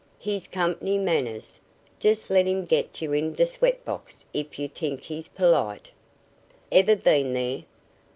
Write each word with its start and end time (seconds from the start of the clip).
"His 0.17 0.47
company 0.47 0.97
manners. 0.97 1.59
Just 1.99 2.31
let 2.31 2.47
him 2.47 2.65
get 2.65 3.03
you 3.03 3.13
in 3.13 3.33
d' 3.33 3.45
sweatbox, 3.47 4.25
if 4.33 4.57
you 4.57 4.67
t'ink 4.67 5.01
he's 5.01 5.27
polite." 5.27 5.91
"Ever 6.71 6.95
been 6.95 7.33
there?" 7.35 7.65